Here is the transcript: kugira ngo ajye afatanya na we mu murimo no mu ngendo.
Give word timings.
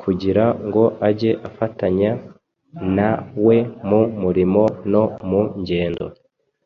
kugira 0.00 0.44
ngo 0.66 0.84
ajye 1.08 1.30
afatanya 1.48 2.10
na 2.96 3.10
we 3.46 3.56
mu 3.88 4.00
murimo 4.22 4.62
no 4.92 5.04
mu 5.28 5.42
ngendo. 5.60 6.06